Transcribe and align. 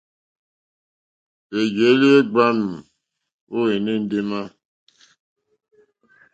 Hwèjèelì 1.49 2.07
hwe 2.13 2.21
gbàamù 2.31 2.71
o 3.55 3.57
ene 3.73 3.93
ndema. 4.03 4.39